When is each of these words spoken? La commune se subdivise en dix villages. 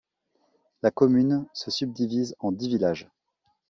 La 0.81 0.89
commune 0.89 1.45
se 1.53 1.69
subdivise 1.69 2.35
en 2.39 2.51
dix 2.51 2.69
villages. 2.69 3.07